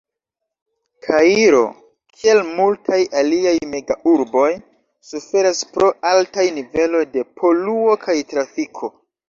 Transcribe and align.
Kairo, 1.07 1.59
kiel 2.21 2.41
multaj 2.61 2.99
aliaj 3.21 3.53
mega-urboj, 3.75 4.47
suferas 5.13 5.63
pro 5.79 5.93
altaj 6.15 6.49
niveloj 6.59 7.05
de 7.15 7.29
poluo 7.43 7.97
kaj 8.11 8.21
trafiko. 8.37 8.95